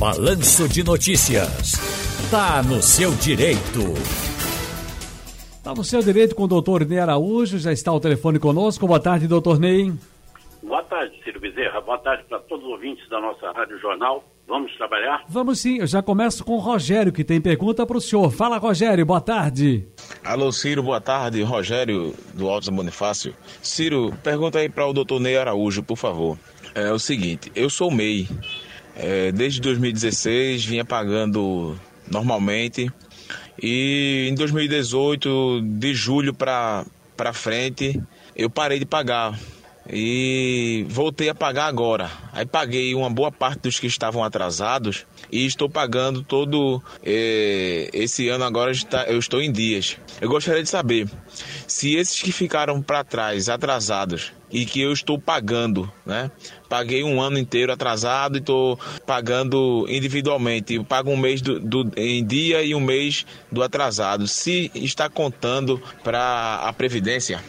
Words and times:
Balanço 0.00 0.66
de 0.66 0.82
Notícias. 0.82 1.74
Tá 2.30 2.62
no 2.62 2.80
seu 2.80 3.10
direito. 3.16 3.92
Tá 5.62 5.74
no 5.74 5.84
seu 5.84 6.02
direito 6.02 6.34
com 6.34 6.44
o 6.44 6.48
doutor 6.48 6.86
Ney 6.86 6.98
Araújo, 6.98 7.58
já 7.58 7.70
está 7.70 7.90
ao 7.90 8.00
telefone 8.00 8.38
conosco. 8.38 8.86
Boa 8.86 8.98
tarde, 8.98 9.28
doutor 9.28 9.60
Ney. 9.60 9.92
Boa 10.62 10.82
tarde, 10.84 11.22
Ciro 11.22 11.38
Bezerra. 11.38 11.82
Boa 11.82 11.98
tarde 11.98 12.24
para 12.26 12.38
todos 12.38 12.64
os 12.64 12.70
ouvintes 12.70 13.06
da 13.10 13.20
nossa 13.20 13.52
Rádio 13.52 13.78
Jornal. 13.78 14.24
Vamos 14.48 14.74
trabalhar? 14.78 15.22
Vamos 15.28 15.60
sim, 15.60 15.80
eu 15.80 15.86
já 15.86 16.02
começo 16.02 16.42
com 16.46 16.54
o 16.54 16.60
Rogério, 16.60 17.12
que 17.12 17.22
tem 17.22 17.38
pergunta 17.38 17.84
para 17.84 17.98
o 17.98 18.00
senhor. 18.00 18.32
Fala, 18.32 18.56
Rogério, 18.56 19.04
boa 19.04 19.20
tarde. 19.20 19.86
Alô, 20.24 20.50
Ciro, 20.50 20.82
boa 20.82 21.02
tarde. 21.02 21.42
Rogério, 21.42 22.14
do 22.32 22.48
Alto 22.48 22.72
Bonifácio. 22.72 23.34
Ciro, 23.62 24.14
pergunta 24.24 24.60
aí 24.60 24.70
para 24.70 24.86
o 24.86 24.94
doutor 24.94 25.20
Ney 25.20 25.36
Araújo, 25.36 25.82
por 25.82 25.98
favor. 25.98 26.38
É 26.74 26.90
o 26.90 26.98
seguinte, 26.98 27.52
eu 27.54 27.68
sou 27.68 27.90
MEI. 27.90 28.26
É, 29.02 29.32
desde 29.32 29.62
2016 29.62 30.62
vinha 30.66 30.84
pagando 30.84 31.74
normalmente. 32.10 32.92
E 33.62 34.28
em 34.30 34.34
2018, 34.34 35.62
de 35.62 35.94
julho 35.94 36.34
para 36.34 36.84
frente, 37.32 37.98
eu 38.36 38.50
parei 38.50 38.78
de 38.78 38.84
pagar 38.84 39.38
e 39.92 40.86
voltei 40.88 41.28
a 41.28 41.34
pagar 41.34 41.66
agora. 41.66 42.10
Aí 42.32 42.46
paguei 42.46 42.94
uma 42.94 43.10
boa 43.10 43.32
parte 43.32 43.62
dos 43.62 43.78
que 43.78 43.86
estavam 43.86 44.22
atrasados 44.22 45.06
e 45.30 45.44
estou 45.46 45.68
pagando 45.68 46.22
todo 46.22 46.82
eh, 47.02 47.88
esse 47.92 48.28
ano 48.28 48.44
agora 48.44 48.72
eu 49.08 49.18
estou 49.18 49.40
em 49.40 49.50
dias. 49.50 49.96
Eu 50.20 50.28
gostaria 50.28 50.62
de 50.62 50.68
saber 50.68 51.08
se 51.66 51.94
esses 51.96 52.20
que 52.20 52.32
ficaram 52.32 52.80
para 52.80 53.02
trás 53.04 53.48
atrasados 53.48 54.32
e 54.50 54.64
que 54.64 54.80
eu 54.80 54.92
estou 54.92 55.18
pagando, 55.18 55.90
né? 56.04 56.30
Paguei 56.68 57.04
um 57.04 57.20
ano 57.20 57.38
inteiro 57.38 57.72
atrasado 57.72 58.36
e 58.36 58.40
estou 58.40 58.78
pagando 59.06 59.86
individualmente. 59.88 60.74
Eu 60.74 60.84
pago 60.84 61.10
um 61.10 61.16
mês 61.16 61.40
do, 61.40 61.60
do, 61.60 61.92
em 61.96 62.24
dia 62.24 62.62
e 62.62 62.74
um 62.74 62.80
mês 62.80 63.24
do 63.50 63.62
atrasado. 63.62 64.26
Se 64.26 64.70
está 64.74 65.08
contando 65.08 65.80
para 66.02 66.60
a 66.64 66.72
Previdência? 66.72 67.42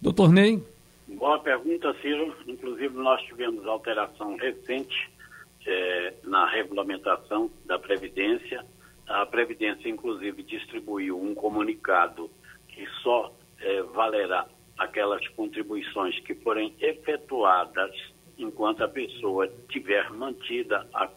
Doutor 0.00 0.32
Ney. 0.32 0.75
Boa 1.08 1.38
pergunta, 1.38 1.94
Ciro. 2.02 2.34
Inclusive, 2.48 2.96
nós 2.96 3.22
tivemos 3.22 3.64
alteração 3.64 4.34
recente 4.36 5.08
é, 5.64 6.14
na 6.24 6.46
regulamentação 6.46 7.48
da 7.64 7.78
Previdência. 7.78 8.64
A 9.06 9.24
Previdência, 9.24 9.88
inclusive, 9.88 10.42
distribuiu 10.42 11.20
um 11.22 11.32
comunicado 11.32 12.28
que 12.68 12.84
só 13.02 13.32
é, 13.60 13.82
valerá 13.82 14.46
aquelas 14.76 15.26
contribuições 15.28 16.18
que 16.20 16.34
forem 16.34 16.74
efetuadas 16.80 17.94
enquanto 18.36 18.82
a 18.82 18.88
pessoa 18.88 19.48
tiver 19.68 20.10
mantida 20.10 20.88
a, 20.92 21.08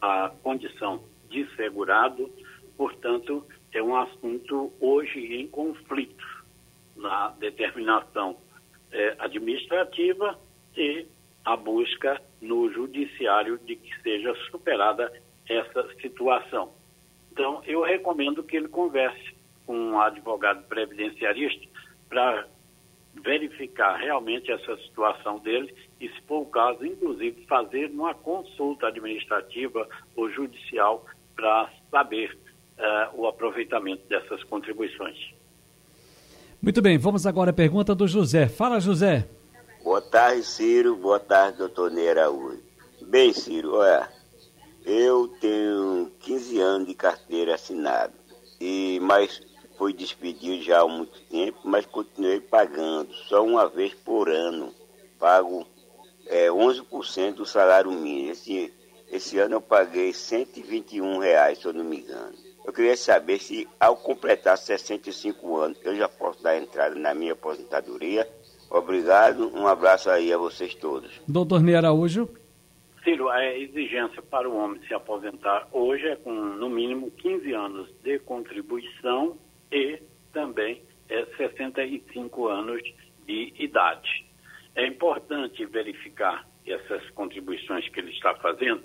a 0.00 0.28
condição 0.44 1.02
de 1.28 1.44
segurado. 1.56 2.30
Portanto, 2.76 3.44
é 3.72 3.82
um 3.82 3.96
assunto 3.96 4.72
hoje 4.80 5.18
em 5.34 5.48
conflito 5.48 6.24
na 6.96 7.30
determinação 7.30 8.36
é, 8.94 9.16
administrativa 9.18 10.38
e 10.76 11.06
a 11.44 11.56
busca 11.56 12.20
no 12.40 12.72
judiciário 12.72 13.58
de 13.58 13.76
que 13.76 14.02
seja 14.02 14.34
superada 14.50 15.12
essa 15.48 15.86
situação. 16.00 16.72
Então, 17.32 17.62
eu 17.66 17.82
recomendo 17.82 18.42
que 18.42 18.56
ele 18.56 18.68
converse 18.68 19.34
com 19.66 19.76
um 19.76 20.00
advogado 20.00 20.62
previdenciarista 20.68 21.66
para 22.08 22.46
verificar 23.14 23.96
realmente 23.96 24.50
essa 24.50 24.76
situação 24.78 25.38
dele 25.38 25.74
e, 26.00 26.08
se 26.08 26.20
for 26.22 26.42
o 26.42 26.46
caso, 26.46 26.84
inclusive 26.86 27.44
fazer 27.46 27.90
uma 27.90 28.14
consulta 28.14 28.88
administrativa 28.88 29.88
ou 30.16 30.30
judicial 30.30 31.04
para 31.34 31.70
saber 31.90 32.36
uh, 32.78 33.20
o 33.20 33.26
aproveitamento 33.26 34.06
dessas 34.06 34.42
contribuições. 34.44 35.34
Muito 36.60 36.80
bem, 36.80 36.96
vamos 36.98 37.26
agora 37.26 37.50
à 37.50 37.54
pergunta 37.54 37.94
do 37.94 38.08
José. 38.08 38.48
Fala, 38.48 38.80
José. 38.80 39.28
Boa 39.82 40.00
tarde, 40.00 40.42
Ciro. 40.42 40.96
Boa 40.96 41.20
tarde, 41.20 41.58
doutor 41.58 41.90
Neira. 41.90 42.26
Bem, 43.02 43.32
Ciro, 43.32 43.74
olha, 43.76 44.08
eu 44.84 45.28
tenho 45.40 46.10
15 46.20 46.60
anos 46.60 46.88
de 46.88 46.94
carteira 46.94 47.54
assinada, 47.54 48.12
e, 48.60 48.98
mas 49.02 49.42
fui 49.76 49.92
despedido 49.92 50.62
já 50.62 50.80
há 50.80 50.88
muito 50.88 51.20
tempo, 51.30 51.58
mas 51.64 51.84
continuei 51.84 52.40
pagando, 52.40 53.12
só 53.28 53.44
uma 53.44 53.68
vez 53.68 53.92
por 53.94 54.28
ano. 54.28 54.72
Pago 55.18 55.66
é, 56.26 56.48
11% 56.48 57.34
do 57.34 57.46
salário 57.46 57.90
mínimo. 57.90 58.32
Esse, 58.32 58.72
esse 59.10 59.38
ano 59.38 59.56
eu 59.56 59.60
paguei 59.60 60.12
121 60.12 61.18
reais, 61.18 61.58
se 61.58 61.66
eu 61.66 61.72
não 61.72 61.84
me 61.84 61.98
engano. 61.98 62.34
Eu 62.64 62.72
queria 62.72 62.96
saber 62.96 63.38
se, 63.40 63.68
ao 63.78 63.96
completar 63.96 64.56
65 64.56 65.56
anos, 65.56 65.78
eu 65.82 65.94
já 65.94 66.08
posso 66.08 66.23
dar 66.44 66.58
entrada 66.58 66.94
na 66.94 67.14
minha 67.14 67.32
aposentadoria. 67.32 68.28
Obrigado, 68.70 69.50
um 69.56 69.66
abraço 69.66 70.10
aí 70.10 70.32
a 70.32 70.36
vocês 70.36 70.74
todos. 70.74 71.10
Doutor 71.26 71.62
Ney 71.62 71.74
Araújo. 71.74 72.28
Ciro, 73.02 73.28
a 73.30 73.44
exigência 73.56 74.22
para 74.22 74.48
o 74.48 74.56
homem 74.56 74.80
se 74.86 74.94
aposentar 74.94 75.66
hoje 75.72 76.06
é 76.06 76.16
com, 76.16 76.32
no 76.32 76.68
mínimo, 76.68 77.10
15 77.10 77.52
anos 77.52 77.88
de 78.02 78.18
contribuição 78.20 79.36
e 79.72 79.98
também 80.32 80.82
é, 81.08 81.24
65 81.36 82.48
anos 82.48 82.82
de 83.26 83.52
idade. 83.58 84.26
É 84.74 84.86
importante 84.86 85.64
verificar 85.66 86.46
essas 86.66 87.08
contribuições 87.10 87.88
que 87.88 88.00
ele 88.00 88.10
está 88.10 88.34
fazendo, 88.34 88.84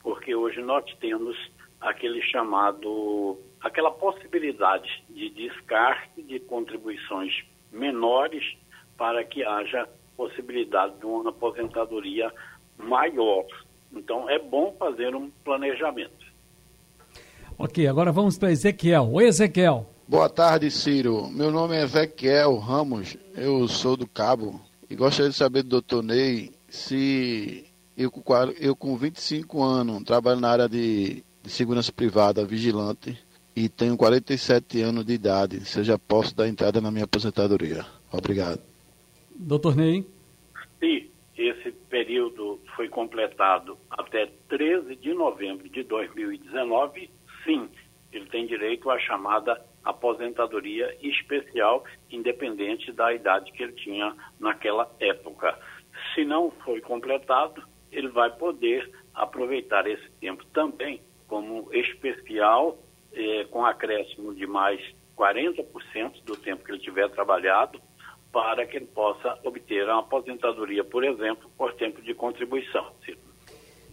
porque 0.00 0.34
hoje 0.34 0.60
nós 0.62 0.84
temos 1.00 1.36
aquele 1.80 2.22
chamado, 2.22 3.38
aquela 3.60 3.90
possibilidade 3.90 5.04
de 5.10 5.30
descarte 5.30 6.22
de 6.22 6.40
contribuições 6.40 7.44
menores 7.72 8.56
para 8.96 9.22
que 9.24 9.44
haja 9.44 9.88
possibilidade 10.16 10.98
de 10.98 11.06
uma 11.06 11.30
aposentadoria 11.30 12.32
maior. 12.78 13.44
Então 13.92 14.28
é 14.28 14.38
bom 14.38 14.74
fazer 14.78 15.14
um 15.14 15.30
planejamento. 15.44 16.26
Ok, 17.58 17.86
agora 17.86 18.12
vamos 18.12 18.38
para 18.38 18.50
Ezequiel. 18.50 19.10
Oi, 19.12 19.24
Ezequiel. 19.24 19.86
Boa 20.06 20.28
tarde, 20.28 20.70
Ciro. 20.70 21.28
Meu 21.28 21.50
nome 21.50 21.76
é 21.76 21.82
Ezequiel 21.82 22.56
Ramos, 22.56 23.16
eu 23.34 23.66
sou 23.66 23.96
do 23.96 24.06
Cabo 24.06 24.60
e 24.88 24.94
gostaria 24.94 25.30
de 25.30 25.36
saber 25.36 25.62
do 25.62 25.70
doutor 25.70 26.02
Ney 26.02 26.52
se 26.68 27.64
eu, 27.96 28.12
eu 28.60 28.76
com 28.76 28.96
25 28.96 29.62
anos 29.62 30.04
trabalho 30.04 30.40
na 30.40 30.50
área 30.50 30.68
de 30.68 31.24
de 31.46 31.52
segurança 31.52 31.92
privada 31.92 32.44
vigilante 32.44 33.16
e 33.54 33.68
tenho 33.68 33.96
47 33.96 34.82
anos 34.82 35.06
de 35.06 35.14
idade. 35.14 35.64
Se 35.64 35.78
eu 35.78 35.84
já 35.84 35.96
posso 35.96 36.34
dar 36.34 36.48
entrada 36.48 36.80
na 36.80 36.90
minha 36.90 37.04
aposentadoria. 37.04 37.86
Obrigado. 38.12 38.60
Doutor 39.34 39.76
Ney. 39.76 40.04
Se 40.80 41.08
esse 41.36 41.70
período 41.88 42.58
foi 42.74 42.88
completado 42.88 43.78
até 43.88 44.28
13 44.48 44.96
de 44.96 45.14
novembro 45.14 45.68
de 45.68 45.84
2019, 45.84 47.08
sim, 47.44 47.68
ele 48.12 48.26
tem 48.26 48.46
direito 48.46 48.90
à 48.90 48.98
chamada 48.98 49.60
aposentadoria 49.84 50.96
especial, 51.00 51.84
independente 52.10 52.90
da 52.90 53.14
idade 53.14 53.52
que 53.52 53.62
ele 53.62 53.72
tinha 53.72 54.12
naquela 54.40 54.90
época. 54.98 55.56
Se 56.12 56.24
não 56.24 56.50
foi 56.50 56.80
completado, 56.80 57.62
ele 57.92 58.08
vai 58.08 58.30
poder 58.30 58.90
aproveitar 59.14 59.86
esse 59.86 60.10
tempo 60.20 60.44
também 60.46 61.00
como 61.26 61.68
especial, 61.72 62.78
eh, 63.12 63.46
com 63.50 63.64
acréscimo 63.64 64.34
de 64.34 64.46
mais 64.46 64.80
40% 65.16 66.22
do 66.24 66.36
tempo 66.36 66.64
que 66.64 66.72
ele 66.72 66.78
tiver 66.78 67.08
trabalhado, 67.10 67.80
para 68.32 68.66
que 68.66 68.76
ele 68.76 68.86
possa 68.86 69.38
obter 69.44 69.88
a 69.88 69.98
aposentadoria, 69.98 70.84
por 70.84 71.04
exemplo, 71.04 71.50
por 71.56 71.72
tempo 71.74 72.02
de 72.02 72.12
contribuição. 72.12 72.84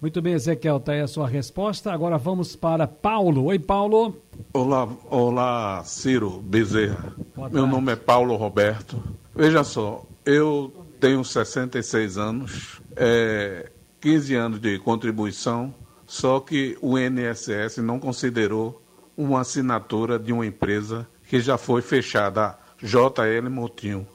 Muito 0.00 0.20
bem, 0.20 0.34
Ezequiel, 0.34 0.76
está 0.76 0.92
aí 0.92 1.00
a 1.00 1.06
sua 1.08 1.26
resposta. 1.26 1.90
Agora 1.90 2.18
vamos 2.18 2.54
para 2.54 2.86
Paulo. 2.86 3.46
Oi, 3.46 3.58
Paulo. 3.58 4.14
Olá, 4.52 4.86
olá, 5.10 5.82
Ciro 5.84 6.30
Bezerra. 6.30 7.14
Meu 7.50 7.66
nome 7.66 7.92
é 7.92 7.96
Paulo 7.96 8.36
Roberto. 8.36 9.02
Veja 9.34 9.64
só, 9.64 10.04
eu 10.24 10.70
tenho 11.00 11.24
66 11.24 12.18
anos, 12.18 12.80
é, 12.94 13.70
15 14.00 14.34
anos 14.34 14.60
de 14.60 14.78
contribuição 14.80 15.74
só 16.06 16.40
que 16.40 16.78
o 16.80 16.98
INSS 16.98 17.78
não 17.78 17.98
considerou 17.98 18.82
uma 19.16 19.40
assinatura 19.40 20.18
de 20.18 20.32
uma 20.32 20.46
empresa 20.46 21.06
que 21.28 21.40
já 21.40 21.58
foi 21.58 21.82
fechada, 21.82 22.46
a 22.46 22.58
JL 22.80 23.50
Motinho. 23.50 24.06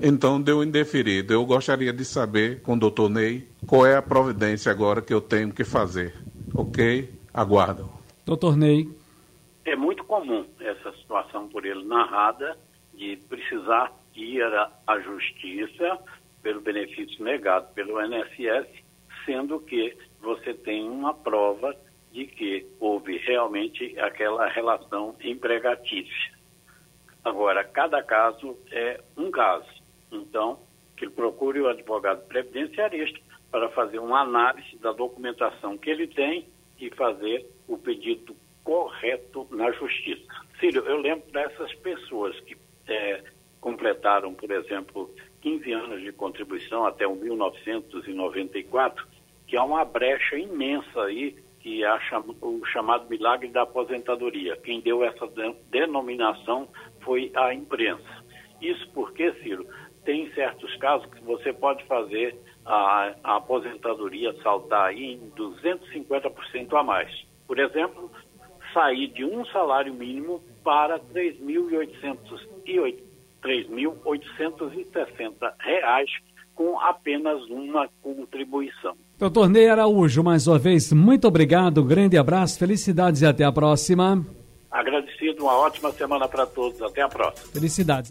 Então 0.00 0.40
deu 0.40 0.62
indeferido. 0.62 1.32
Eu 1.32 1.44
gostaria 1.44 1.92
de 1.92 2.04
saber 2.04 2.62
com 2.62 2.74
o 2.74 2.78
doutor 2.78 3.08
Ney 3.08 3.46
qual 3.66 3.86
é 3.86 3.96
a 3.96 4.02
providência 4.02 4.70
agora 4.72 5.02
que 5.02 5.12
eu 5.12 5.20
tenho 5.20 5.52
que 5.52 5.64
fazer. 5.64 6.14
Ok? 6.54 7.08
Aguardo. 7.32 7.88
Doutor 8.24 8.56
Ney. 8.56 8.88
É 9.64 9.76
muito 9.76 10.04
comum 10.04 10.44
essa 10.60 10.92
situação 10.92 11.48
por 11.48 11.64
ele 11.64 11.84
narrada 11.84 12.56
de 12.94 13.16
precisar 13.28 13.92
ir 14.14 14.42
à 14.86 15.00
justiça 15.00 15.98
pelo 16.42 16.60
benefício 16.60 17.24
negado 17.24 17.72
pelo 17.74 18.00
INSS, 18.00 18.83
sendo 19.24 19.60
que 19.60 19.96
você 20.20 20.54
tem 20.54 20.88
uma 20.88 21.14
prova 21.14 21.76
de 22.12 22.26
que 22.26 22.66
houve 22.78 23.18
realmente 23.18 23.98
aquela 23.98 24.48
relação 24.48 25.14
empregatícia. 25.20 26.32
Agora, 27.24 27.64
cada 27.64 28.02
caso 28.02 28.56
é 28.70 29.00
um 29.16 29.30
caso. 29.30 29.68
Então, 30.12 30.58
que 30.96 31.08
procure 31.08 31.60
o 31.60 31.68
advogado 31.68 32.26
previdenciarista 32.26 33.18
para 33.50 33.68
fazer 33.70 33.98
uma 33.98 34.20
análise 34.20 34.76
da 34.78 34.92
documentação 34.92 35.76
que 35.76 35.90
ele 35.90 36.06
tem 36.06 36.46
e 36.78 36.90
fazer 36.90 37.46
o 37.66 37.76
pedido 37.78 38.36
correto 38.62 39.46
na 39.50 39.70
justiça. 39.72 40.24
Cílio, 40.58 40.82
eu 40.86 40.98
lembro 40.98 41.30
dessas 41.30 41.72
pessoas 41.76 42.38
que 42.40 42.56
é, 42.88 43.22
completaram, 43.64 44.34
por 44.34 44.50
exemplo, 44.50 45.10
15 45.40 45.72
anos 45.72 46.02
de 46.02 46.12
contribuição 46.12 46.84
até 46.84 47.06
o 47.06 47.16
1994, 47.16 49.06
que 49.46 49.56
há 49.56 49.64
uma 49.64 49.82
brecha 49.86 50.36
imensa 50.36 51.04
aí, 51.04 51.34
que 51.60 51.82
é 51.82 51.90
o 52.42 52.62
chamado 52.66 53.08
milagre 53.08 53.48
da 53.48 53.62
aposentadoria. 53.62 54.54
Quem 54.58 54.82
deu 54.82 55.02
essa 55.02 55.26
denominação 55.70 56.68
foi 57.00 57.32
a 57.34 57.54
imprensa. 57.54 58.04
Isso 58.60 58.86
porque, 58.92 59.32
Ciro, 59.42 59.66
tem 60.04 60.30
certos 60.34 60.76
casos 60.76 61.10
que 61.10 61.24
você 61.24 61.50
pode 61.50 61.82
fazer 61.84 62.38
a, 62.66 63.14
a 63.24 63.36
aposentadoria 63.36 64.34
saltar 64.42 64.88
aí 64.88 65.14
em 65.14 65.30
250% 65.30 66.78
a 66.78 66.82
mais. 66.82 67.10
Por 67.46 67.58
exemplo, 67.58 68.10
sair 68.74 69.06
de 69.06 69.24
um 69.24 69.42
salário 69.46 69.94
mínimo 69.94 70.42
para 70.62 70.98
3.860 73.44 75.52
reais 75.60 76.10
com 76.54 76.80
apenas 76.80 77.42
uma 77.50 77.88
contribuição. 78.02 78.94
Doutor 79.18 79.48
Ney 79.48 79.68
Araújo, 79.68 80.22
mais 80.22 80.46
uma 80.46 80.58
vez, 80.58 80.92
muito 80.92 81.28
obrigado, 81.28 81.84
grande 81.84 82.16
abraço, 82.16 82.58
felicidades 82.58 83.22
e 83.22 83.26
até 83.26 83.44
a 83.44 83.52
próxima. 83.52 84.24
Agradecido, 84.70 85.44
uma 85.44 85.56
ótima 85.56 85.92
semana 85.92 86.26
para 86.26 86.46
todos, 86.46 86.80
até 86.82 87.02
a 87.02 87.08
próxima. 87.08 87.46
Felicidades. 87.52 88.02